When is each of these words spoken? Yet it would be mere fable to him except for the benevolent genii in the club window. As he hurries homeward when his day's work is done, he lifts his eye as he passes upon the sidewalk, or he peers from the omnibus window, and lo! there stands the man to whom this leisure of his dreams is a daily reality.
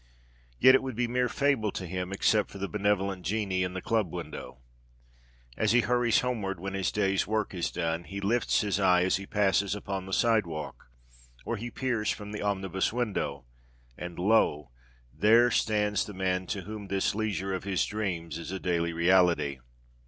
Yet 0.57 0.73
it 0.73 0.81
would 0.81 0.95
be 0.95 1.07
mere 1.07 1.29
fable 1.29 1.71
to 1.73 1.85
him 1.85 2.11
except 2.11 2.49
for 2.49 2.57
the 2.57 2.67
benevolent 2.67 3.23
genii 3.23 3.61
in 3.61 3.73
the 3.75 3.83
club 3.83 4.11
window. 4.11 4.57
As 5.57 5.73
he 5.73 5.81
hurries 5.81 6.21
homeward 6.21 6.59
when 6.59 6.73
his 6.73 6.91
day's 6.91 7.27
work 7.27 7.53
is 7.53 7.69
done, 7.69 8.05
he 8.05 8.19
lifts 8.19 8.61
his 8.61 8.79
eye 8.79 9.03
as 9.03 9.17
he 9.17 9.27
passes 9.27 9.75
upon 9.75 10.07
the 10.07 10.11
sidewalk, 10.11 10.89
or 11.45 11.55
he 11.55 11.69
peers 11.69 12.09
from 12.09 12.31
the 12.31 12.41
omnibus 12.41 12.91
window, 12.91 13.45
and 13.95 14.17
lo! 14.17 14.71
there 15.13 15.51
stands 15.51 16.03
the 16.03 16.15
man 16.15 16.47
to 16.47 16.61
whom 16.61 16.87
this 16.87 17.13
leisure 17.13 17.53
of 17.53 17.63
his 17.63 17.85
dreams 17.85 18.39
is 18.39 18.51
a 18.51 18.59
daily 18.59 18.93
reality. 18.93 19.59